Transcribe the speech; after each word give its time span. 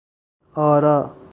آرا 0.55 1.19